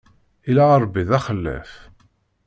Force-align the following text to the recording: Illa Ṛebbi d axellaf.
Illa 0.49 0.65
Ṛebbi 0.81 1.01
d 1.09 1.11
axellaf. 1.17 1.71